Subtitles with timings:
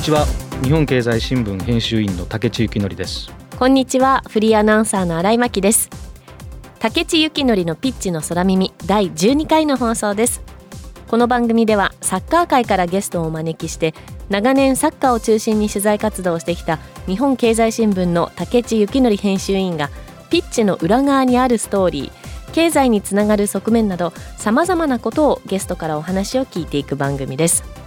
[0.00, 0.24] こんにちは。
[0.62, 3.30] 日本経済新聞編集員の竹地幸則です。
[3.58, 4.22] こんにちは。
[4.30, 5.90] フリーアナウンサーの新井真希です。
[6.78, 10.40] 竹地幸則のピッチの空耳第12回の放送です。
[11.06, 13.92] この番組ではサッカー界からゲストをお招きして
[14.30, 19.90] 長年サッカーを中心に取材活動をしてきた日本経済新聞の竹地幸則編集員が
[20.30, 27.79] ピッチの裏側にあるストーリー経済につながる側面などさまざまなことをゲストからお話を聞いていく番組です。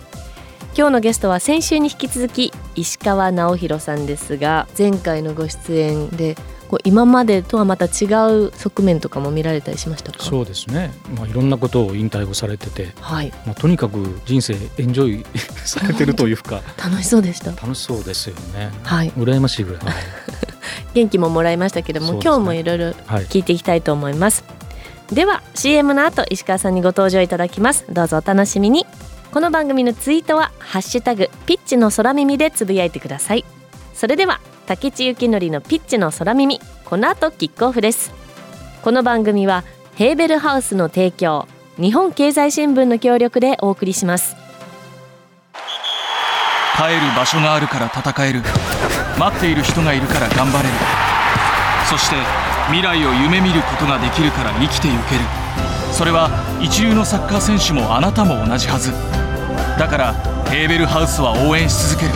[0.75, 6.35] 今日のゲストは先週に引き続き石川直弘さんですが前回のご出演で
[6.67, 8.07] こう今までとはまた違
[8.47, 10.23] う側面とかも見られたりしましたか？
[10.23, 15.23] そうですね、まあ、いろんなことを引退をされてて、はい、まあ、とにかく人生エンジョイ
[15.63, 17.51] されてるというか楽しそうでした。
[17.51, 18.71] 楽しそうですよね。
[18.81, 19.11] はい。
[19.11, 19.93] 羨ましいぐらい、はい、
[20.95, 22.19] 元気ももらいましたけども、ね。
[22.23, 22.85] 今日もいろいろ
[23.30, 24.43] 聞いていきたいと思います、
[25.11, 27.85] では CM の後石川さんにご登場いただきます。
[27.91, 28.87] どうぞお楽しみに
[29.34, 33.44] この番組のツイートはハッシュタグピッチの空耳でつぶやいてください。
[33.95, 38.14] それでは竹地幸則のピッチの空耳この後キックオフです。
[38.84, 39.64] この番組は
[39.95, 44.36] ヘーベルハウスの提供日本経済新聞の協力でお送りします。
[46.78, 48.42] 帰る場所があるから戦える。
[49.17, 50.76] 待っている人がいるから頑張れる。
[51.89, 52.17] そして
[52.67, 55.22] 未来を夢見ることができるから生きてゆける。
[55.92, 56.30] それは
[56.61, 59.22] 一流のサッカー選手もあなたも同じはず。
[59.77, 60.13] だから
[60.52, 62.13] ヘーベルハウスは応援し続ける。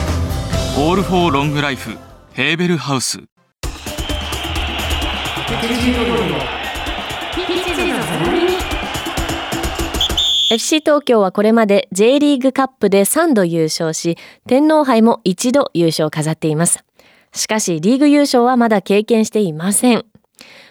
[0.80, 1.98] オールフォーロングライフ
[2.34, 3.20] ヘーベルハウス。
[10.52, 16.86] FC 東京はこれまで J リーグカップで3度優勝し天皇杯も1度優勝を飾っています。
[17.34, 20.06] しかしリーグ優勝はまだ経験していません。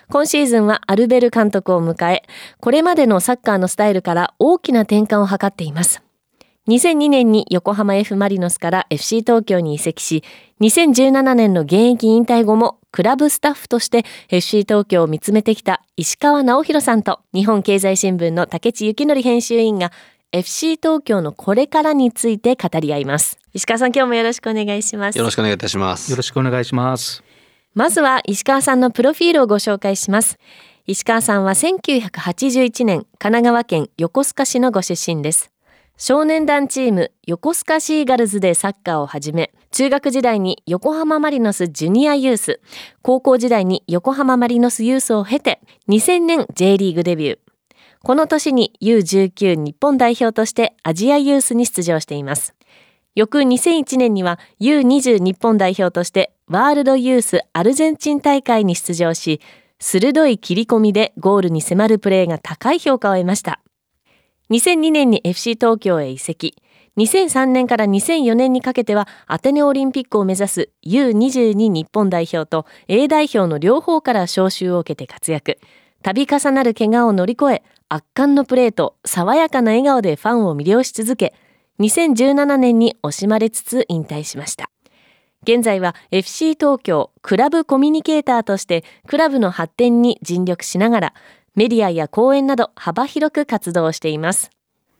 [0.08, 2.22] 今シーズンはアルベル監督を迎え
[2.60, 6.05] これまでのサッカーのスタイルから大きな転換を図っています。
[6.68, 10.24] 2002年に横浜 F・ マリノスから FC 東京に移籍し
[10.60, 19.92] 2017年の現役引退後もクラブスタッフとして FC 東京を見つめてきた石川直弘さんと日本経済新聞の竹地幸則編集員が
[20.32, 23.38] FC 東京のこれからについて語り合います。
[23.52, 25.18] 石川さん今日もよろしくお願いします。
[25.18, 26.10] よろしくお願いいたします。
[26.10, 27.22] よろしくお願いします。
[27.74, 30.38] まずは石川さんのプロフィールをご紹介します。
[30.86, 35.50] 石川さんは1981年神奈川県横須賀市のご出身です
[35.98, 42.60] 少年団チーム横須賀シーガルズでサッカーを始め中学時代に横浜マリノスジュニアユース
[43.00, 47.38] 高校時代に横浜マリノスユースを経て2000年 J リーグデビュー。
[48.02, 52.54] この年に U19 日本代表としてアジアユースに出場しています。
[53.14, 59.40] 翌2001年には U20 日本代表としてワールドユースアルゼンチン大会に出場し
[59.78, 63.60] 鋭い切り込みでゴールに迫るプレーが高い評価を得ました。
[64.50, 66.54] 2002年に FC 東京へ移籍。
[66.96, 75.58] 2003年から2004年にかけてはアテネオリンピックを目指す U22 日本代表と A 代表の両方から招集を受けて活躍。
[76.02, 81.34] 度重なる怪我を乗り越え圧巻のプレーと爽やかな笑顔でファンを魅了し続け
[81.80, 84.70] 2017年に惜しまれつつ引退しました。
[85.42, 91.14] 現在は FC 東京クラブコミュニケーターとしてクラブの発展に尽力しながら
[91.56, 94.50] メディアや講演など幅広く活動しています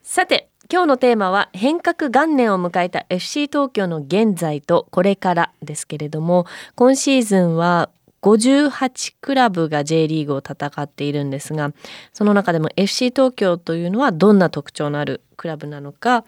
[0.03, 7.91] さて今日のテーマは変革元年を迎えた FC 東京の現在とこれからですけれども今シーズンは
[8.23, 11.73] 58クラブが J リーグを戦っているんですが
[12.13, 16.23] その中でも FC 東京というのはどんな特徴のあるクラブなのか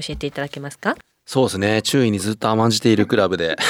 [0.00, 0.96] 教えていただけますか？
[1.24, 1.82] そうですね。
[1.82, 3.56] 注意にずっと甘んじているクラブで。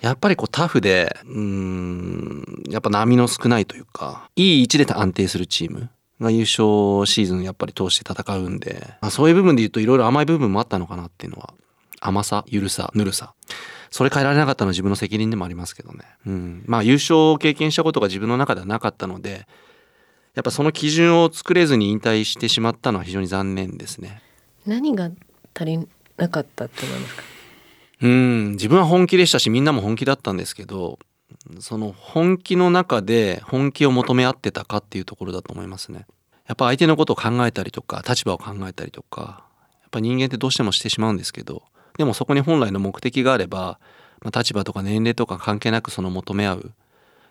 [0.00, 5.90] やっぱりこうタフで、うん、やっぱ波の少ないというか、いい位置で安定するチーム
[6.20, 11.54] が優勝シーズンやっぱり通して戦うんで、まあ、そういう部分で言うといろいろ甘い部分もあったのかなっていうのは、
[12.00, 13.34] 甘さ、ゆるさ、ぬるさ。
[13.90, 16.04] それ変えられなかったのは自分の責任でもありますけどね。
[16.24, 16.62] うん。
[16.64, 19.48] まあ優勝を経験したことが自分の中ではなかったので、
[20.36, 24.22] やっぱその基準を作れずに引退してしまったのは非常に残念ですね。
[24.64, 25.10] 何が
[25.54, 27.22] 足りなかったって思いますか？
[28.02, 30.98] うん自分は本気でしたしみんなも本気だったんですけど
[31.60, 36.06] その本気の中で本気を求め合ってたかっていうところだと思いますね。
[36.46, 39.44] やっぱ相手のことを考えたりとか立場を考えたりとか
[39.82, 41.62] やっぱ人間ってどうしてもしてしまうんですけど
[41.96, 43.78] でもそこに本来の目的があれば、
[44.20, 46.72] まあ、立場とか年齢とか関係なくその求め合う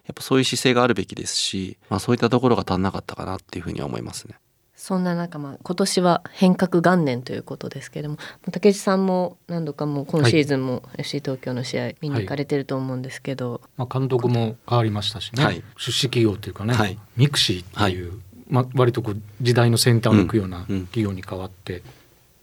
[0.05, 4.35] やっぱそういう姿勢があるべきですし、まあ、そういったところが足んなかったかなっていうふうには思いますね。
[4.79, 8.17] そんな中、まあ、今年は変革元年ということですけれども
[8.49, 15.61] 竹内さんも何度かもう今シーズンも FC 東京の試合見に行かれてると思うんですけど、まあ、監督も変わりましたしね、はい。
[15.77, 16.97] 出資企業っていうかね、はい。
[17.17, 21.83] ミクシーっていう、まあ、割とこう時代の先端を行くようなうんうん企業に変わって、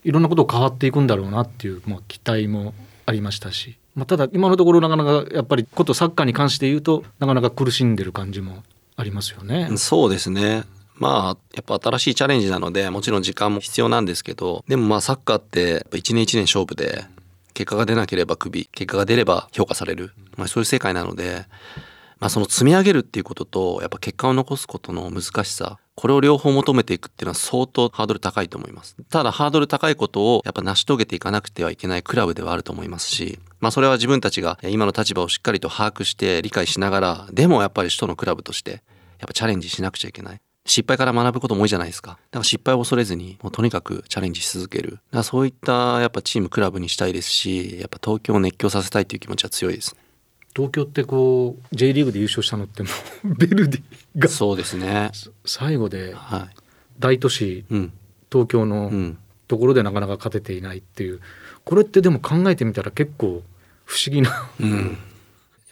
[0.03, 2.75] いろんなこと変わっていくんだろうなっていう、まあ、期待も
[3.07, 8.63] ありましたし、まあ、ただ今のところなかなかやっぱりことサッカーに関して言うとなかなか苦しんでる感じも
[8.95, 9.75] ありますよね。
[9.77, 10.65] そうですね
[10.99, 17.05] まあやっぱ新しいチャレンジなのでもちろん時間も必要なんですけどでもまあサッカーって一年一年勝負で
[17.53, 21.45] 結果が出なければクビ結果が出れば評価される、まあ、そういう世界なので、
[22.19, 28.95] まあ、その積み上げるっていうこととやっぱ結果を残すことの難しさこれを両方求めていくっていうのは相当ハードル高いと思います。
[29.09, 38.79] ただハードル高いことをやっぱ成し遂げていかなくてはいけないクラブではあると思いますしまあそれは自分たちが今の立場をしっかりと把握して理解しながらでもやっぱり首都のクラブとしてやっ
[39.25, 40.39] ぱチャレンジしなくちゃいけない。
[40.67, 42.11] 失敗から学ぶことも多いじゃないですか。
[42.11, 44.91] だから失敗を恐れずに、もうとにかくチャレンジし続ける。
[44.91, 50.01] だからそういったやっぱチーム、クラブにしたいですし、やっぱ東京を熱狂させたいという気持ちは強いですね。
[50.55, 52.89] 東京ってこう J リーグで優勝したのっても
[53.25, 53.81] う ベルディ
[54.17, 55.11] がそうですね。
[55.45, 56.49] 最後では
[56.99, 57.65] 大都市い。
[57.69, 57.93] うん。
[58.31, 59.17] 東京のうん。
[59.47, 61.21] ところでなかなか勝てていないっていう
[61.63, 63.43] これってでも考えてみたら結構
[63.85, 64.97] 不思議なうん。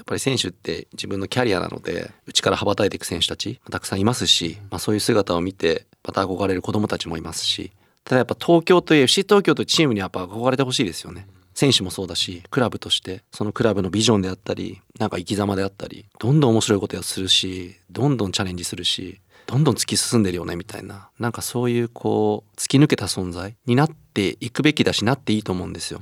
[0.06, 7.72] やっぱり選手って自分のキャリアなので内から羽ばたいていく選手たちたくさんいますし、まあ、そういう姿を見てまた憧れる子供たちもいますし
[8.04, 11.28] ただやっぱ東京という FC 東京というチームにやっぱ憧れてほしいですよね。
[11.56, 21.10] 選手もそうだしクラブとしてそのクラブのビジョンであったりなんか生き様であったりどんどん面白いことをするしどんどんチャレンジするしどんどん突き進んでるよねみたいな。
[21.18, 26.02] なんかそういうこう突き抜けた存在になっていくべきだしなっていいと思うんですよ。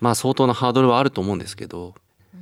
[0.00, 1.94] まあ相当なハードルはあると思うんですけど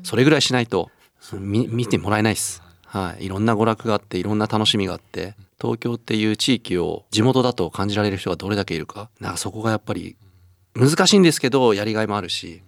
[0.02, 0.90] それぐらいしないと
[1.32, 2.62] 見見てもらえないです。
[2.84, 10.16] はい、いろんな娯楽があっていろんな楽しみがあって東京っていう地域を地元だと感じられる人がどれだけいるかなんかそこがやっぱり
[10.74, 12.62] 難しいんですけどやりがいもあるし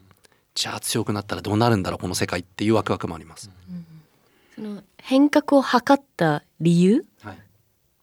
[0.55, 3.51] じゃあ強くなったらどうなるんだろうこの世界っていうワクワクもあります。
[4.55, 7.39] その変革を図った理由はい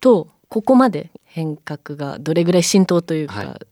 [0.01, 3.68] とここまで変革がどれぐらい浸透というか、はい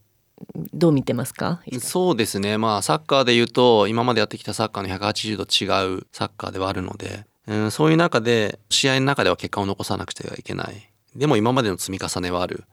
[0.72, 1.60] どう見てますか？
[1.80, 2.58] そうですね。
[2.58, 10.90] まあサッカーで言うと今までやってきたサッカーの180度違うサッカーではあるので、うん、そういう中で試合の中では結果を残さなくてはいけない。
[11.14, 12.64] でも今までの積み重ねはある。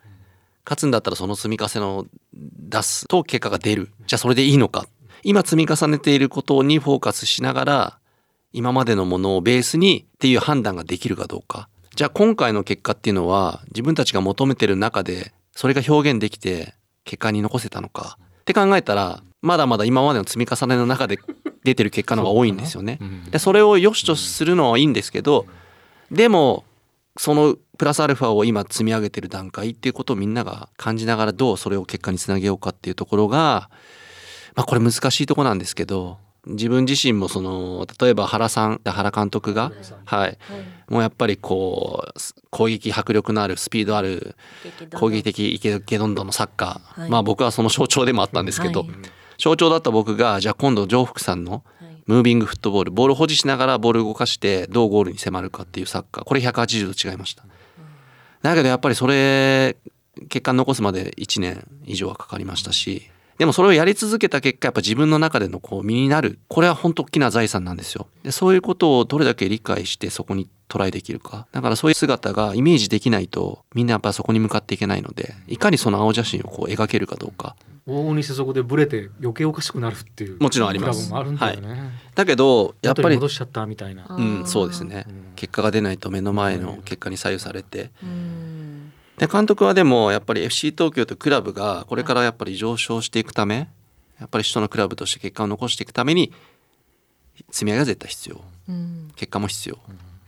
[0.66, 3.90] 勝つんだったらその積み重ねを出すと結果が出る。
[4.06, 4.86] じゃあそれでいいのか。
[5.24, 8.00] 今積み重ねていることにフォーカスしながら
[8.54, 11.70] 今までのものをベースにっていう判断ができるかどうか。
[11.96, 16.75] じゃあ今回の結果っていうのは自分たちが求めてる中でそれが表現できて
[17.07, 18.19] 結果に残せたのか。
[18.42, 21.18] って考えたらまだまだ今までの積み重ねの中で
[21.63, 23.00] 出てる結果の方が多いんですよね。
[23.01, 23.31] うん。
[23.31, 25.45] でそれを良しとするのはいいんですけど
[26.12, 26.63] でも
[27.18, 33.69] そのプラスアルファを今積み上げてる段階っていうことをみんなが感じながらどうそれを結果につなげようかっていうところが
[34.56, 36.18] まあこれ難しいとこなんですけど
[36.48, 39.72] 自分自身もその例えば原さん原監督が
[40.06, 40.38] はい。
[40.90, 44.36] もうやっぱりこう攻撃迫力のあるスピードある
[44.96, 47.10] 攻撃的イケケどんどんのサッカー、はい。
[47.10, 48.90] まあ僕はその象徴でもあったんですけど、はい。
[49.38, 52.04] 象徴だった僕がじゃあ今度上福さんのはい。
[52.06, 56.24] ムービングフットボールボールを保持しながらボールを動かしてどうゴールに迫るかっていうサッカー。
[56.24, 57.44] これ180度違いました。
[58.42, 59.76] だけどやっぱりそれ
[60.30, 68.08] 結果残すまで1年以上はかかりましたしでもそれをやり続けた結果やっぱ自分の中でのこう身になるこれは本当大きな財産なんですよ。
[68.24, 71.48] でそういうことをどれだけ理解してそこにトライできるか。
[71.51, 77.56] だからそういう姿がイメージできないとみんなやっぱそこに向かっていけないのでいかにその青写真をこう描けるかどうか。
[77.88, 81.08] 往々にしてそこでブレて余計おかしくなるっていうもちろんあります。
[81.08, 84.08] クラブもあるんだよね、だけどやっぱり戻しちゃったみたいな。
[84.10, 85.06] うんそうですね。
[85.08, 85.24] うん。
[85.38, 87.91] 結果が出ないと目の前の結果に左右されて。
[88.03, 88.66] うん
[89.17, 93.67] で監督はでもやっぱり FC 東京というクラブがこれからやっぱり上昇していくため
[94.19, 96.31] やっぱり首都のクラブとして結果を残していくために
[97.51, 98.41] 積み上げが絶対必要。
[98.69, 99.12] うん。
[99.15, 99.75] 結果も必要。
[99.75, 99.79] っ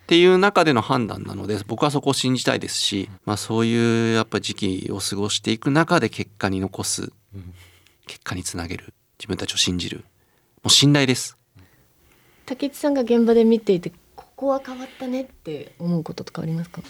[0.08, 7.53] ていう中での判断なので僕はそこを信じたいですし、まあ、そういうやっぱり時期を過ごしていく中で結果に残すうん。
[8.08, 8.93] 結果につなげる。
[9.19, 9.98] 自分たちを信じる。
[9.98, 11.38] もう信頼です。
[12.46, 16.81] 竹内さんが現場で見ていてここは変わったねって思うこととかありますか？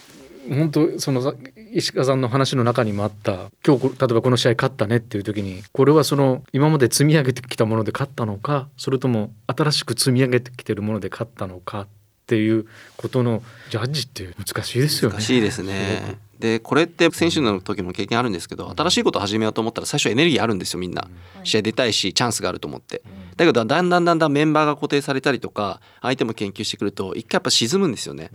[0.49, 1.33] 本当そのさ
[1.71, 11.87] 石川さんの話の中にもあった今日こ例えばこの試合勝ったねっていう時にこれはその今まで積み上げてきたもので勝ったのかそれとも新しく積み上げてきてるもので勝ったのかっ
[12.25, 12.65] ていう
[12.97, 15.15] ことのジャッジって難しいですよね。
[15.15, 16.17] 難しいですね。
[16.39, 21.07] でこれって選手の時の経験あるんですけど新しいことを始めようと思ったら最初エネルギーあるんですよみんな。
[21.43, 23.01] 試合出たいしチャンスがあると思って。
[23.35, 28.31] だけどだんだんだんだんメンバーが固定されたりとか相手も研究してくると一回やっぱ沈むんですよね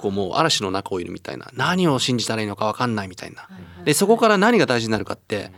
[0.00, 1.50] こうもう嵐の中をいるみたいな。
[1.54, 3.48] 何を信じたらいいのか分かんないみたいな。
[3.84, 5.52] でそこから何が大事になるかって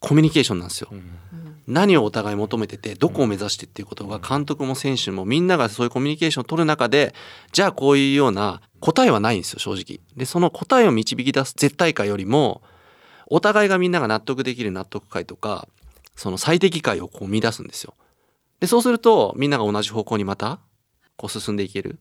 [0.00, 0.88] コミュニケーションなんですよ。
[0.90, 1.10] うん。
[1.68, 7.14] 何をお互い求めててどこを目指してっていうことが監督も選手もみんながそういうコミュニケーションを取る中で
[7.52, 10.00] じゃあこういうような答えはないんですよ正直。
[10.16, 12.62] でその答えを導き出す絶対感よりも
[13.26, 15.68] お互いがみんなが納得できる納得解とか
[16.16, 17.94] その最適解をこう見出すんですよ。
[18.58, 20.58] でそうするとみんなが同じ方向にまた
[21.16, 21.98] こう進んでいける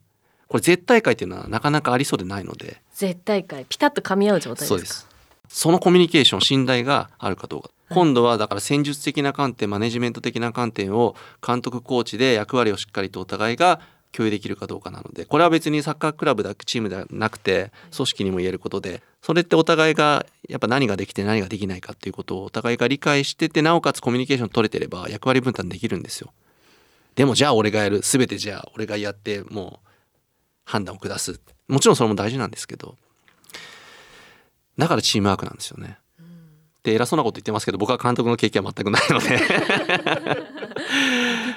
[0.51, 2.81] これ絶対解っていうのはなかなかありそうでないので。
[2.93, 4.67] 絶対解ピタッと噛み合う状態ですか？
[4.67, 5.07] そうです。
[5.47, 11.15] そのコミュニケーション信頼があるかどうか、今度はだから戦術的な観点マネジメント的な観点を
[11.45, 13.79] 監督コーチで役割をしっかりとお互いが
[14.11, 15.23] 共有できるかどうかなので。
[15.23, 26.33] これは別にサッカークラブだけチームではなくて組織にも言えることでそれってお互いがやっぱ何ができて何ができないかっていうことをお互いが理解しててなおかつコミュニケーション取れてれば役割分担できるんですよ。
[27.15, 28.01] でもじゃあ俺がやる。
[28.01, 29.90] 全てじゃあ俺がやってもう
[30.71, 31.41] 判断を下す。
[31.67, 32.95] もちろんそれも大事なんですけど。
[34.77, 35.97] だからチームワークなんですよね。
[36.83, 39.27] で偉そうなこと言ってますけど僕は監督の経験は全くないので。
[39.27, 39.41] ピッ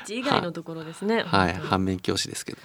[0.04, 1.22] チ以外のところですね。
[1.22, 1.54] はい。
[1.54, 2.58] 反面教師ですけど、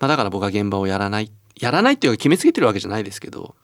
[0.00, 1.30] まあ、だから僕は現場をやらない。
[1.54, 3.54] やらないっていうか決めつけてるわけじゃないですけど。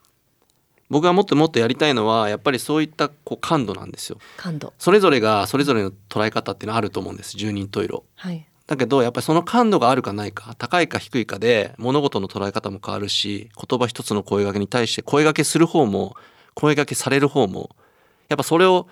[0.88, 4.18] 僕がもっともっとやりたいのはやっぱりそういったこう感度なんですよ。
[4.36, 4.72] 感度。
[4.78, 7.36] それぞれがそれぞれの捉え方っていうのはあると思うんです。
[7.36, 8.04] 十人十色。
[8.14, 16.16] はいだけどやっぱりその感度があるかないか高いか低いかで物事の捉え方も変わるし言葉一つの声掛けに対して声掛けする方も
[16.54, 17.70] 声掛けされる方も
[18.28, 18.88] やっぱそれを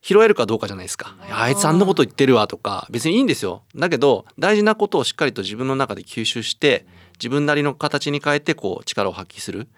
[0.00, 1.16] 拾えるかどうかじゃないですか。
[1.30, 3.62] あいつあんなこと言ってるわとか別にいいんですよ。
[3.74, 9.68] だけど大事なことをしっかりと自分の中で吸収して自分なりの形に変えてこう力を発揮する。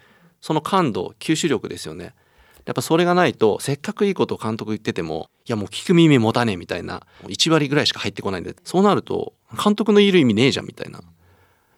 [0.40, 2.14] その感度吸収力ですよね
[2.67, 9.33] やっぱそれがないとせっかくいいことを監督言っててもいやもう聞く耳持たねえみたいな1割ぐらいしか入ってこないんでそうなると
[9.63, 11.01] 監督のいる意味ねえじゃんみたいな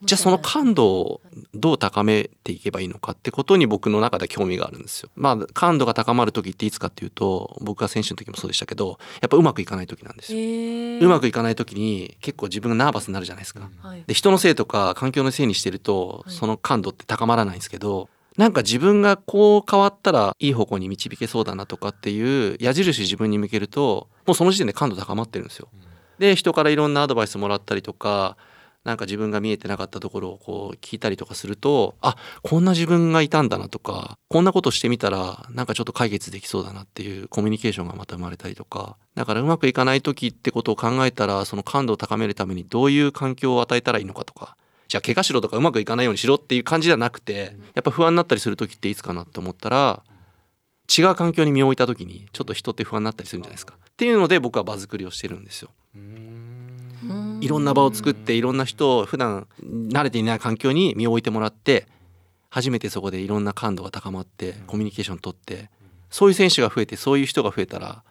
[0.02, 1.21] じゃあその感度を
[1.54, 5.11] どう高めていけばいいのかってことに僕の中で興味があるんですよ。
[5.16, 10.38] まあ感度が高まる時っていつかっていうと僕が選手の時もそうでしたけどやっぱうまくいかない時なんですよ。
[10.40, 13.68] えうまくいかない時に結構自分がナーバスになるじゃないですか。
[13.83, 25.68] はいで人のせいとか環境のせいにしてるとはいその感度って高まらないんですけどなんか自分がこう変わったらいい方向に導けそうだなとかっていう矢印自分に向けるともうその時点で感度高まってるんですよ。
[26.21, 28.37] で人からいろんなアドバイスもらったりとか
[28.85, 44.57] なんか自分が見えてなかったところをこう聞いたりとかするとあこんな自分がいたんだなとかこんなことしてみたらなんかちょっと解決できそうだなっていうコミュニケーションがまた生まれたりとかだからうまくいかない時ってことを考えたらその感度を高めるためにどういう環境を与えたらいいのかとか
[44.88, 50.02] じゃあ怪我しろとかうまくいかないようにしろっていう感じじゃなくてやっぱ不安になったりする時っていつかなって思ったら
[50.97, 55.71] 違う環境に身を置いた時にちょっと人って不安になったりするんじゃないですかっていうので僕は場作りをしてるんですよ。
[57.40, 61.87] いろんな場を作っていろんな人を普段慣れていない環境に身を置いてもらって
[62.50, 65.71] 初めてそこでいろんな感度が高まってコミュニケーション取って
[66.11, 68.02] そういう選手が増えてそういう人が増えたら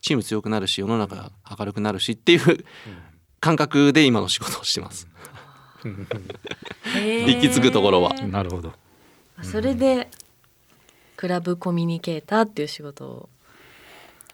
[0.00, 2.64] チーム強くなるし世の中明るくなるしっていう
[3.40, 5.08] 感覚で今の仕事をしてます。
[6.94, 8.14] 行き着くところは。
[8.14, 8.72] なるほど。
[9.42, 10.08] それで
[11.16, 13.28] クラブコミュニケーターっていう仕事を。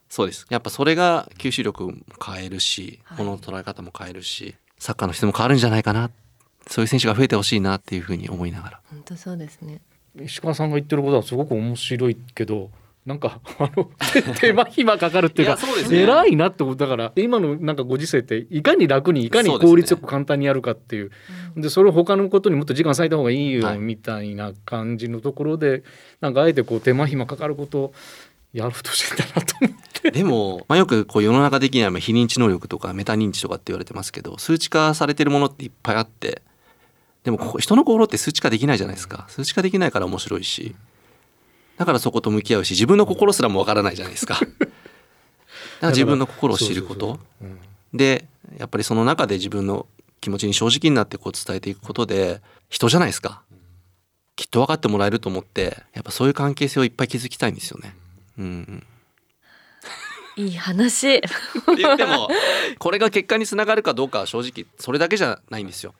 [0.09, 0.47] そうです。
[0.50, 3.19] やっぱそれが吸収力も変えるしはい。
[3.19, 6.11] この捉え方も変えるしサッカーの人も変わるんじゃないかな。
[6.66, 8.80] そういう選手が増えてほしいなっていうふうに思いながら。
[8.90, 9.80] 本当そうですね。
[10.19, 12.71] 石川さんが言ってることはすごく面白いけど
[13.07, 16.02] なんかあの手 手間暇かかるっていうかいね。
[16.02, 21.11] 偉いなってことだから今のなんかご時世っていかに楽にいかに効率よく簡単にやるかっていう。
[21.57, 23.78] でそれを他のことにもっと時間割いた方がいいよはい。
[23.78, 25.83] みたいな感じのところで、
[26.21, 27.95] なんかあえてこう手間暇かかることを
[28.52, 30.11] やるとしてんだなと思って。
[30.11, 36.42] でも、まあ、よくこう世の中的にはまあ非認知能力とかメタ認知とかって言われてますけど数値化されてるものっていっぱいあって
[37.25, 39.26] でもここ人の心って数値化できないじゃないですか。
[39.28, 40.75] 数値化できないから面白いし
[41.80, 44.34] だからそこと向き合うし自分の心すらもわからないじゃないですか。
[44.44, 44.66] だか
[45.80, 47.18] ら自分の心を知ること。
[47.94, 48.26] で
[48.58, 49.87] やっぱりその中で自分の
[50.20, 53.40] 気持ちに正直になってこう伝えていくことで人じゃないですか。
[54.37, 57.96] きっと分かってもらえると思ってやっぱそういう関係性をいっぱい築きたいんですよね。
[58.37, 58.87] うんうん。
[60.44, 61.14] いい話。
[61.14, 61.28] って
[61.78, 62.28] 言っても
[62.78, 65.94] これが結果につながるかどうかは正直それだけじゃないんですよ。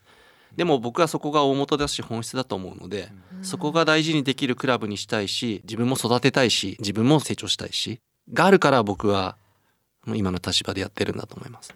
[0.55, 3.09] でも僕はそこが大元だし本質だと思うので
[3.41, 7.99] そこが大事にできるクラブにしたいし自分も育てたいし自分も成長したいし
[8.33, 9.37] があるから僕は
[10.07, 11.73] 今の立場でやってるんだと思います。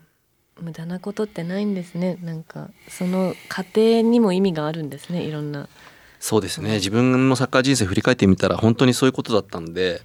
[0.59, 2.17] 無駄なことってないんですね。
[2.21, 5.23] なんかその過程にも意味があるんですね。
[5.23, 5.69] いろんな、はい、
[6.19, 6.75] そうですね。
[6.75, 10.01] 自分のサッカー人生振り返ってみたら本当にそういうことだったんで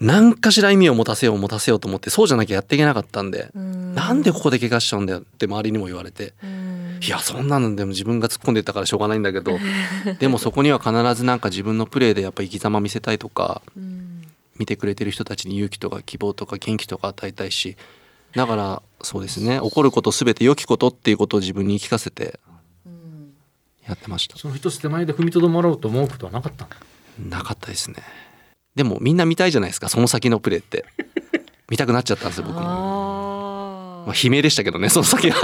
[0.00, 3.94] 何かしら意味を持たせよう持たせようと思ってそうじゃなきゃやっていけなかったんで、うん。
[3.94, 7.00] なんでここで怪我しちゃうんだよって周りにも言われて、うん。
[7.02, 9.58] いやそんなのでも自分が突っ込んでったからしょうがないんだけど
[10.18, 14.22] でもそこには必ずなんか自分のプレーでやっぱ生き様見せたいとかうん。
[14.56, 17.76] 見てくれてる人たちに勇気とか希望とか元気とか与えたいし
[18.34, 19.60] だからそうですね。
[19.62, 22.47] 起こること全て良きことっていうことを自分に言い聞かせてうん
[23.88, 24.36] やってました。
[24.36, 26.68] その一つ手前で踏みとどまろうと思うことはなかった
[27.20, 27.28] の？
[27.30, 27.96] なかったですね。
[28.74, 30.84] でもみんな見たいじゃないですかその先のプレーって。
[31.68, 35.36] 見たくなっちゃったんですよ僕も、あまあ、悲鳴でしたけどねその先は。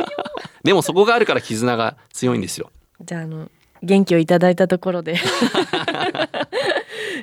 [0.62, 2.70] でもそこがあるから絆が強いんですよ。
[3.00, 3.50] じゃああの
[3.82, 5.16] 元気をいただいたところで、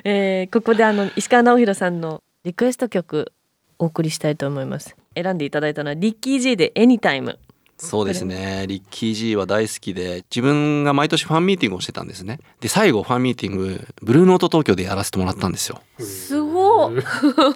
[0.04, 3.32] えーここであの石川直弘さんのリクエスト曲
[3.78, 4.96] お送りしたいと思います。
[5.14, 7.38] 選んでいただいたのはリッキー G で「エニタイム
[7.82, 8.64] そうですね。
[8.68, 12.38] リッキー G は大好きで自分が毎年ファンミーティングをしてたんですね。
[12.60, 15.82] で最後ファンミーティングブルーノート東京でやらせてもらったんですよ。
[15.98, 17.02] すごい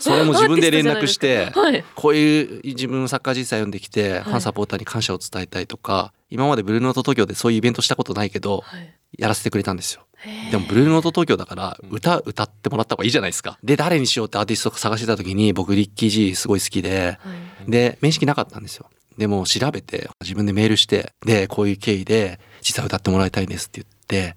[0.00, 1.85] それも自分で連絡してはい。
[1.95, 8.92] こういう自分のサッカー実際読んできて、ファンサポーターに感謝を伝えたいとか今までブルーノート東京でそういうイベントしたことないけどはい。
[9.16, 10.02] やらせてくれたんですよ。
[10.50, 13.59] でもブルーノート東京だから歌歌ってもらった方がいいじゃないですか。
[13.62, 17.30] で誰にしようってアーティストを探してた時に僕リッキー G すごい好きでは
[17.66, 17.71] い。
[17.71, 18.87] で面識なかったんですよ
[19.18, 24.37] でも調べて自分でメールしてでこういう経緯で実は歌ってもらいたいんですって言って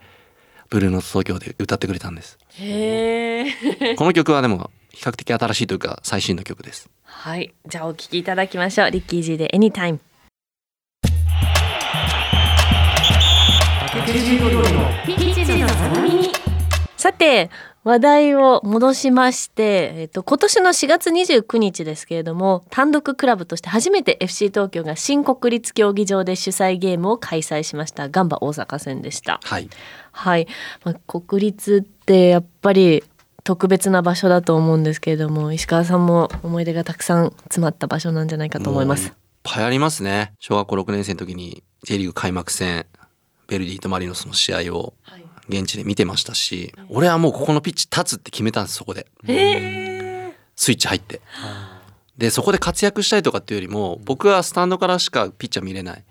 [0.70, 2.38] ブルーノート東京で歌ってくれたんです。
[2.60, 6.90] へえこの曲はでも比較的新しいというか最新の曲です。
[7.04, 7.54] はい。
[7.68, 8.92] じゃあお聞きいただきましょう。
[8.92, 10.00] リッキー G で「エニタイム
[16.98, 17.50] さて
[17.90, 29.40] 話題を戻しまして、えっと、今年の4月29日ですけれども単独クラブとして初めて FC 東京が新国立競技場で主催ゲームを開催しましたガンバ大阪戦でした。
[29.44, 29.70] はい。
[30.12, 30.48] はい、
[30.84, 33.04] まあ、国立ってやっぱり
[33.44, 39.08] 特別な場所だと思うんですけれども石川さんも思い出がたくさん詰まった場所なんじゃないかと思います。
[39.08, 39.14] いっ。
[39.42, 40.34] ぱいありますね。
[40.38, 42.86] 小学校6年生の時に J リーグ開幕戦
[43.48, 44.94] ベルディとマリノスの試合を。
[45.02, 49.08] はい現地で見てましたし俺はもうここのピッチ立つって決めたんですそこで。
[49.28, 51.22] へスイッチ入って。
[52.18, 56.04] でそこで活躍したいとかっていうよりも僕はスタンドからしかピッチャー見れない。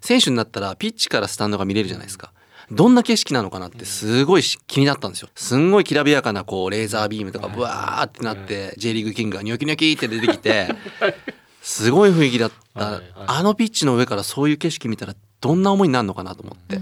[0.00, 2.32] 選手になったらピッチからスタンドが見れるじゃないですか。
[2.70, 5.28] どんな景色なのかなってすごいし気になったんですよ。
[5.34, 10.68] すんごいきらびやかなこうレーザービームとかブワーってなって J リーグキングがニョキニョキって出てきて
[11.62, 13.02] すごい雰囲気だった。
[13.26, 16.80] あのピッチの上からそういう景色見たらどんな思いになるのかなと思って。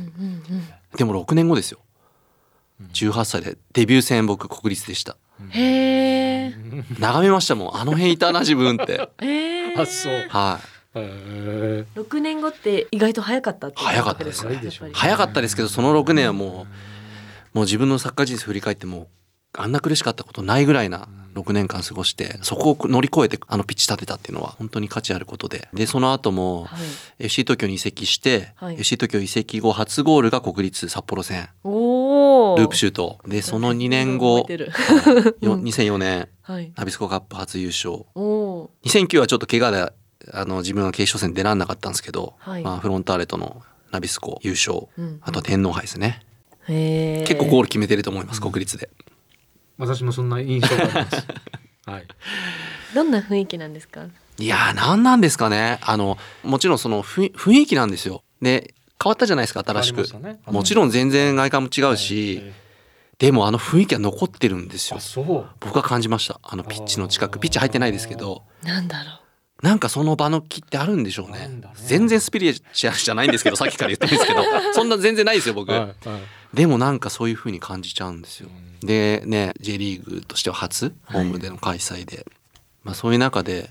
[0.97, 1.79] でも6年後ですよ
[2.93, 5.17] 18歳でデビュー戦僕国立でした。
[5.41, 6.55] うん、へえ。
[6.99, 7.77] 眺めましたもん。
[7.77, 9.09] あの辺いたな自分って。
[9.21, 9.75] へえ。
[9.77, 10.27] あそう。
[10.29, 10.61] は
[10.95, 10.99] い。
[10.99, 14.43] へ六年後って意外と早かったっ早かったです。
[14.43, 15.01] こと早いでしょやっぱり。
[15.01, 16.67] 早かったですけどその6年はも
[17.55, 19.09] うもう自分のサッカー人生振り返っても
[19.57, 25.69] あんな苦しかったことないぐらいな6年間過ごしてそこを乗り越えてあのピッチ立てたっていうのは本当に価値あることで。
[25.75, 26.77] でその後もは
[27.19, 27.25] い。
[27.27, 28.75] FC 東京に移籍して、はい。
[28.75, 31.49] FC 東京移籍後初ゴールが国立札幌戦。
[31.65, 33.19] ループシュート。
[33.27, 34.73] でその2年後覚えてる。
[35.41, 36.73] ようん2004年はい。
[36.77, 38.05] ナビスコカップ初優勝。
[38.15, 39.93] おお2009はちょっと怪我で
[40.33, 42.63] あの自分は決勝戦出らんなかったんですけど、はい。
[42.63, 45.19] まあ、フロンターレとのナビスコ優勝、うん。
[45.23, 46.23] あとは天皇杯ですね。
[46.67, 48.89] 結構ゴール決めてると思います、国立で
[49.79, 51.27] 私もそんな印象があります。
[51.87, 52.07] はい。
[52.95, 54.07] どんな雰囲気なんですか？
[54.39, 55.79] いやー何なんですかね。
[55.83, 58.23] あのもちろんその雰雰囲気なんですよ。
[58.41, 60.39] で変わったじゃないですか新しく、ね。
[60.47, 62.53] もちろん全然外観も違うし、はい。
[63.19, 64.97] でもあの雰囲気は残ってるんですよ。
[64.97, 65.47] あそう。
[65.61, 66.41] 僕は感じました。
[66.43, 68.43] あのピッチの近くピッチ入ってないですけど。
[68.63, 69.11] なんだろ
[69.65, 71.49] なんかその場の気ってあるんでしょうね。
[71.49, 71.63] ね。
[71.77, 74.43] 全然スピリチュアルじゃないんですけど さっきから言ってるんですけど。
[74.75, 76.55] そんな全然ないですよ僕、はいはい。
[76.55, 78.51] でもなんかそういう風に感じちゃうんですよ。
[78.83, 82.27] でね J リーグとしては初ホームでの開催で、
[82.83, 83.71] まあ、そういう中で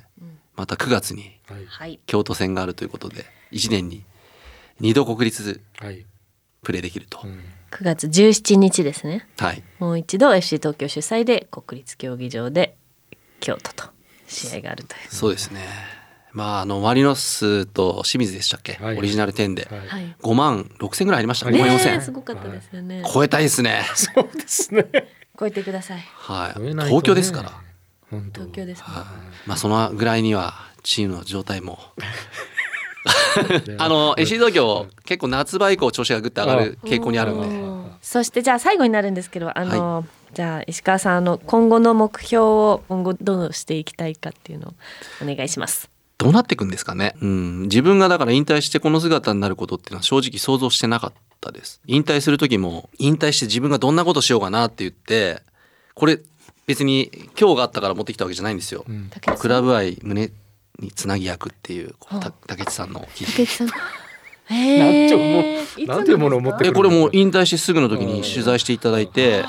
[0.56, 1.32] また9月に。
[2.08, 4.04] 京都戦があるということで1年に
[4.82, 6.08] 2度国立はい。
[6.64, 7.40] プレーできると、うん。
[7.70, 9.28] 9月17日ですね。
[9.38, 9.62] はい。
[9.78, 12.76] もう一度 FC 東京主催で国立競技場で
[13.42, 13.93] 京都と
[14.34, 15.14] 試合があるという。
[15.14, 15.62] そうですね。
[16.32, 18.98] まああのマリノスと清水でしたっけ、はい。
[18.98, 19.68] オリジナル10で。
[19.70, 19.88] はい。
[19.88, 20.16] はい。
[20.22, 21.50] 5万6千ぐらいありました。
[21.50, 23.04] ね5ね万4ねえ千すごかったですよね。
[23.12, 23.84] 超えたいですね。
[23.96, 24.86] そうですね。
[25.40, 26.00] 超えてください。
[26.00, 26.60] はい。
[26.62, 26.86] ね。
[26.86, 27.52] 東京ですから、
[28.10, 28.42] 本当。
[28.42, 28.86] 東京ですね。
[28.88, 29.06] はい。
[29.48, 31.80] まあそのぐらいにはチームの状態も。
[31.98, 33.76] ね。
[33.78, 37.48] あの FC 東京結構夏場以降調子がぐって上がる傾向にあるんで。
[37.48, 44.74] うんそしてじゃあ最後になるんですけどあの、じゃあ石川さんあの今後の目標を今後どうしていきたいかっていうのを
[45.22, 45.90] お願いします。
[46.18, 51.82] どうなっていくんですかね、うん、自分がだから引退してこの姿になることっていうのは正直想像してなかったです。
[51.86, 55.42] 引退する時も引退して自分がどんなことしようかなって言って
[55.94, 56.20] これ
[56.66, 59.12] 別に今日があったから持ってきたわけじゃないんですよ、うん。
[59.38, 60.32] クラブ愛胸
[60.80, 61.94] につなぎ役っていう
[62.48, 63.68] 竹内さんの記事竹内さん。
[64.46, 65.10] へ なんえ。
[65.10, 69.44] てもうなんてものを持ってくるえこれもう引退してすぐの時に取材していただいて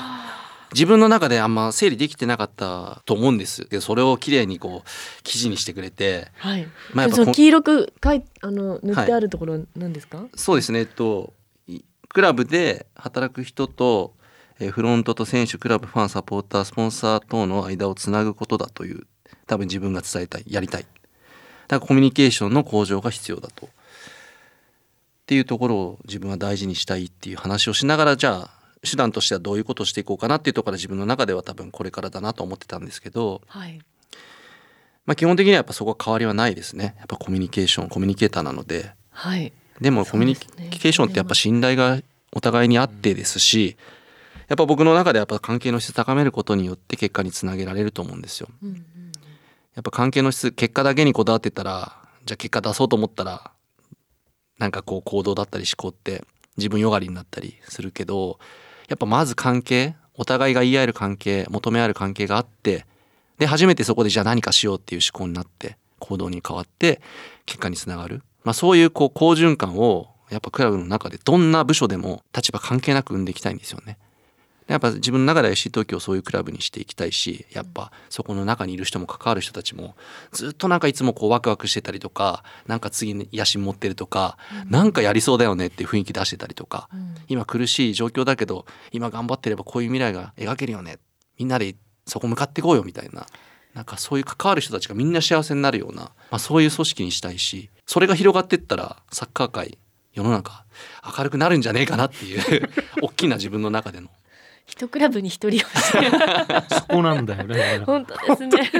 [0.75, 3.63] 自分の中であんま整理できてなかったと思うんです。
[3.65, 6.27] けどそれをきれいにこう記事にしてくれて。
[6.37, 6.67] はい。
[6.93, 10.25] まあやっぱこその黄色く書いあの塗ってあるところなんですか？
[10.35, 10.79] そうですね。
[10.79, 11.33] えっと
[11.67, 14.13] いクラブで働く人と
[14.59, 19.07] えーフロントと選手クラブファンサポータースポンサー等の間をつなぐことだという
[19.47, 20.81] 多分自分が伝えたいやりたい。
[21.67, 23.67] だからコミュニケーションの向上が必要だと。
[23.67, 23.69] っ
[25.25, 28.49] ていうところを自分は大事にしたいっていう話をしながらじゃあ
[28.85, 33.79] 手段としてはどういうことをしていこうかなっていうところから自分の中では多分これからだなと思ってたんですけど、はい。
[35.05, 36.95] まあ、基本的にはやっぱそこは変わりはないですね。
[36.97, 38.91] やっぱコミュニケーションコミュニケーターなので。
[39.11, 39.53] はい。
[39.79, 41.99] でもコミュニケーションってやっぱ信頼が
[42.31, 43.77] お互いにあってですし
[44.47, 48.47] やっぱ僕の中でやっぱ関係の質高めることによって結果につなげられると思うんですよ。
[48.63, 48.75] うんうん。
[49.75, 53.51] やっぱ関係の質結果だけにこだわってたらじゃあ結果出そうと思ったら
[54.57, 56.23] なんかこう行動だったり思考って
[56.57, 58.39] 自分よがりになったりするけど
[58.87, 62.85] やっぱまず関係お互いが言い合える関係求め合える関係があって
[63.37, 67.01] で初めてそこでじゃあ何かしようっていう思考になって行動に変わって
[67.45, 73.97] 結果につながる、まあ、そういうこう好循環をやっぱクラブの中でどんな部署でも立場関係なく生んでいきたいんですよね。
[74.67, 79.95] でやっぱ自分の中では FC 東京をそういうクラブにしていきたいしやっぱそこの中にいる人も関わる人たちも
[80.31, 86.89] ずっとなんかいつもこうワクワクしてたりとかなんか次に野心持ってるとか、なんかやりそうだよねっていう雰囲気出してたりとか、
[87.27, 90.97] 今苦しい状況だけど今頑張ってればこういう未来が描けるよね。
[91.37, 91.75] みんなで
[92.07, 93.25] そこ向かっていこうよみたいな
[93.73, 99.77] なんかそういう関わる人たちがみんな幸せになるような、まあ、そういう組織にしたいしそれが広がっていったらサッカー界
[100.13, 100.63] 世の中
[101.17, 102.69] 明るくなるんじゃねえかなっていう
[103.03, 104.09] 大きな自分の中での
[104.67, 107.81] 一クラブに一人欲しいそこなんだよね。
[107.85, 108.71] 本当ですね。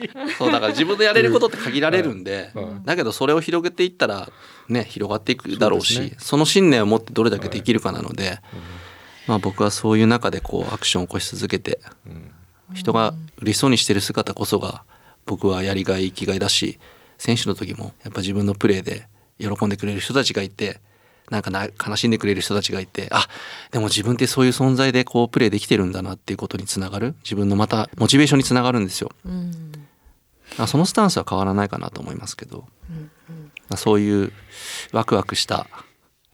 [0.38, 4.30] そうだから自分でやれることって限られるんで、うんだけどそれを広げていったら
[4.68, 6.40] ね広がっていくだろうしそね。
[6.40, 8.40] の信念を持ってどれだけできるかなので、
[9.26, 11.80] まあ僕はそういう中でこうアクションを起こし続けて
[12.74, 14.84] 人が嬉しそうにしてる姿こそが
[15.26, 16.78] 僕はやりがい生きがいだし
[17.18, 19.06] 選手の時もやっぱ自分のプレーで
[19.38, 20.80] 喜んでくれる人たちがいて
[21.30, 23.26] なんかな悲しんでくれる人たちがいてあ
[23.70, 27.14] でも自分ってそういう存在でこうプレーできてるんだなっていうことにつながる。
[27.22, 29.10] 自分のまたモチベーションにつながるんですよ。
[29.24, 29.72] うん。
[30.58, 32.64] あそのスタンスは変わらないかなと思いますけど、
[33.68, 34.32] まあそういう
[34.92, 35.68] ワクワクした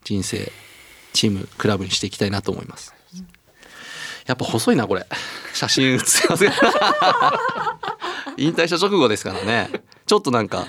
[0.04, 0.50] 人生
[1.12, 2.94] チームクラブにしていきたいなと思います。
[4.26, 5.06] やっぱ細いなこれ。
[5.52, 6.52] 写真写ってますが
[8.36, 9.70] 引退した直後ですからね。
[10.06, 10.66] ちょっとなんか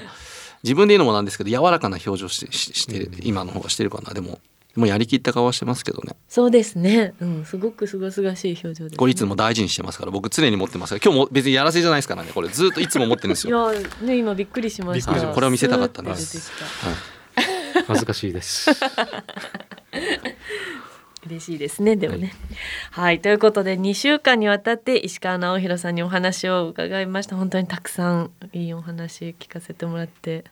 [0.63, 4.13] 自分で言うのもなんですけど柔らかな表情してしして今の方がしてるかな。
[4.13, 4.39] でも
[4.77, 6.15] もうやりきった顔はしてますけどね。
[6.29, 7.15] そうですね。
[7.19, 7.45] うん。
[7.45, 10.11] すごくすがすがしい表情です、ね、これいつも大事にしてますから。
[10.11, 11.01] 僕常に持ってますから。
[11.03, 12.29] 今日も別にやらせじゃないですからね。
[12.31, 13.73] これずっといつも持ってるんですいよ。
[13.73, 15.11] やね今びっくりしました。
[15.11, 18.69] びっくりしましたこれを見せたかったんでスすーッて出てき 恥ずかしいです。
[21.27, 22.33] た嬉しいですねでもね。
[22.91, 27.35] はい、ということで2週間にわたって石川直弘さんにお話を伺いました。
[27.35, 30.45] 本当にたくさんいいお話聞かせてもらって。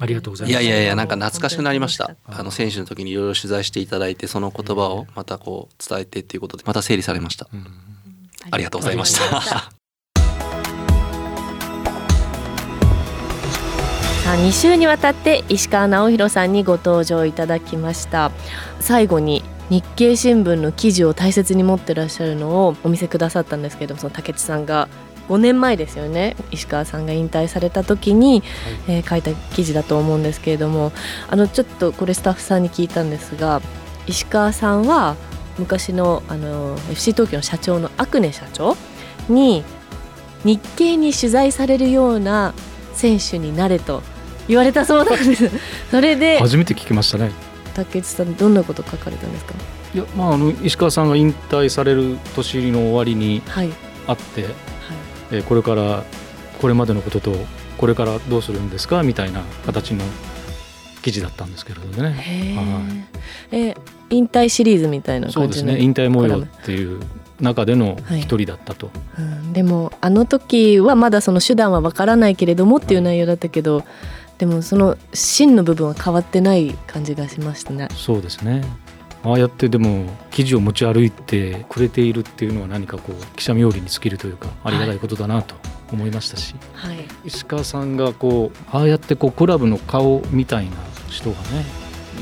[0.00, 0.64] ありがとうございます。
[0.64, 2.14] いやいやいやなんか懐かしくなりました。
[2.26, 7.48] あの選手の時にいろいろ取材していただいてその言葉をまたこう伝えてっていうことでまた整理されました。
[7.52, 7.66] うん。
[8.50, 9.40] ありがとうございました。
[14.28, 18.30] さあ2週にわたって石川直弘さんにご登場いただきました。
[18.78, 24.88] 最後に日経新聞の記事を大切に持ってらっしゃるのをお見せくださったんですけどその竹内さんが
[25.28, 28.42] 5年前ですよね石川さんが引退された時に、
[28.88, 30.92] えー書いた記事だと思うんですけれども
[31.28, 33.60] あのちょっとこれスタッフさんに聞いたんですが
[34.06, 35.16] 石川さんは
[35.58, 38.76] 昔のあの FC 東京の社長のアクネ社長
[39.28, 39.64] に
[40.44, 42.54] 日経に取材されるような
[42.94, 44.02] 選手になれと
[44.46, 45.50] 言われたそうなんです。
[45.90, 47.30] それで初めて聞きましたね。
[47.84, 49.54] 竹内さんどんなこと書かれたんですか？
[49.94, 53.70] いやまああの石川さんが引退される年の終わりにはい
[54.06, 54.52] あって、はい
[55.30, 56.02] えーこれから
[56.60, 57.36] これまでのことと
[57.76, 60.04] これからどうするんですかみたいな形の
[61.02, 62.10] 記事だったんですけれどもね。
[62.10, 62.82] へは
[63.52, 63.68] え。
[63.68, 63.76] え
[64.10, 65.42] 引退シリーズみたいな感じの。
[65.44, 67.00] そうですね引退模様っていう
[67.40, 73.84] 中でのはい一人だったと、うん、でもあの時はまだその手段はわからないけれどもっていう内容だったけど、
[74.38, 77.88] でもその真の部分は変わってない感じがしましたね。
[77.94, 78.62] そうですね
[79.24, 85.56] ああやってでも記事を持ち歩いてくれているっていうのは何かこう記者冥利に尽きるというかありがたいことだなと
[85.92, 86.98] 思いましたし、はい。
[87.24, 90.76] 石川さんがこうああやってこうクラブの顔みたいな
[91.08, 91.64] 人がね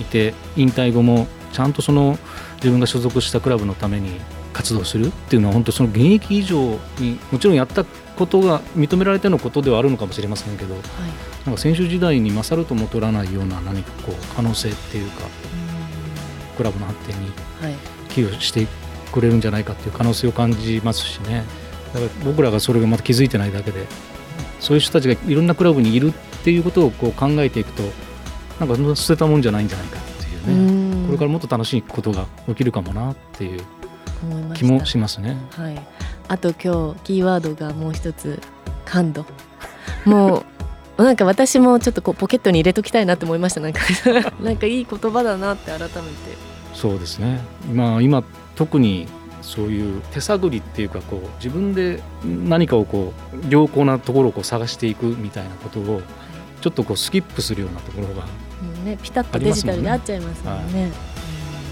[0.00, 2.18] いて引退後もちゃんとその
[2.56, 4.10] 自分が所属したクラブのために
[4.56, 10.82] 活動するっていうのは本当その現役以上にもちろんやったことが認められてのことではあるのかもしれませんけどはい。
[11.44, 15.24] なんか選手時代に勝るとも取らないような何かこう可能性っていうか
[16.56, 17.26] クラブの発展に
[17.60, 17.74] はい。
[18.08, 18.66] 寄与して
[19.12, 21.44] くれるんじゃないかっていう可能性を感じますしね
[21.92, 23.84] だから僕らがそれがまだ気づいてないだけで
[24.58, 27.82] そういう人たちがいろんなクラブにいるっていうことをこう考えていくと
[28.58, 30.02] なんか捨てたもんじゃないんじゃないかっ
[30.46, 33.60] ていううねんこれからもっと楽しいことが起きるかもなっていう
[34.22, 35.36] 思いました気もしますね。
[35.56, 35.86] はい、
[36.28, 38.40] あと今日キーワードがもう一つ
[38.84, 39.26] 感度
[40.04, 40.44] も
[40.98, 43.80] うなんか私もちょっとこうポケットに入れときたいなって思いましたなんか
[44.40, 45.92] なんかいい言葉だなって改めて
[46.74, 47.40] そうですね。
[47.70, 48.22] 今今
[48.54, 49.08] 特に
[49.42, 56.02] そういう手探りっていうかこう自分で何かをこう良好なところをこう探していくみたいなことを
[56.60, 58.24] ちょっとこうスキップするようなところが
[58.84, 60.90] ねピタッとデジタルで合っちゃいますもんね。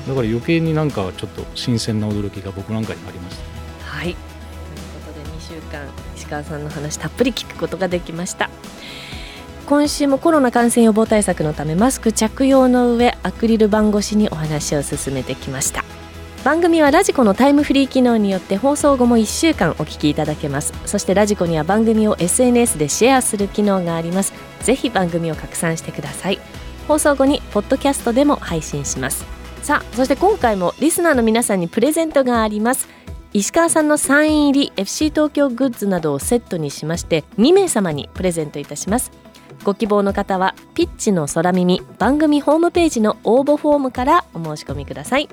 [0.07, 3.38] だから余計になんかちょっと新鮮な驚きが僕なんかにありまし
[3.81, 3.87] た。
[3.87, 4.05] はい。
[4.05, 5.87] ということで2週間
[6.17, 8.51] 石川さんの話たっぷり聞くことができました。
[9.67, 15.85] 今週もコロナ感染予防対策のためマスク着用の上アクリル板越しにお話を進めてきました。
[16.45, 20.75] 番組はラジコのタイムフリー機能によって放送後も1週間お聞きいただけます。
[20.85, 24.35] そしてラジコには番組を SNS でシェアする機能があります。
[24.61, 26.38] ぜひ番組を拡散してください。
[26.87, 29.25] 放送後にポッドキャストでも配信します。
[29.64, 32.87] さあそして今回もリスナーの皆さんにプレゼントがあります。
[33.33, 39.11] 石川さんのサイン入り FC 東京グッズなどをセットにしまして2名様にプレゼントいたします。
[39.64, 45.31] ご希望の方はピッチの空耳番組ホームページの応募フォームからお申し込みください。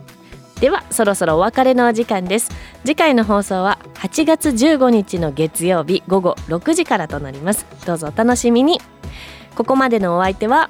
[0.61, 2.51] ではそろそろお別れのお時間です。
[2.85, 7.65] 次回の放送は8月15日の月曜日午後6時からとなります。
[7.85, 8.79] どうぞお楽しみに。
[9.55, 10.69] ここまでのお相手は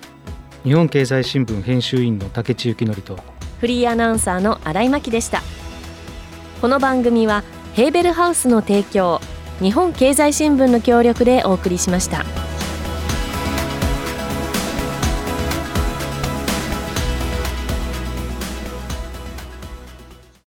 [0.64, 3.31] 日本経済新聞編集員の竹地幸則と
[3.62, 5.44] フリーアナウンサーの新井真希でした
[6.62, 7.44] この番組は
[7.74, 9.22] ヘーベルハウスの提供
[9.60, 12.51] 日本経済新聞の協力でお送りしました。